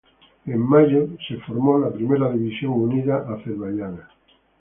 En 0.47 0.53
el 0.53 0.57
mayo 0.57 1.09
fue 1.27 1.37
formada 1.41 1.91
la 1.91 1.93
primera 1.93 2.31
división 2.31 2.71
unida 2.71 3.17
azerbaiyano. 3.31 3.99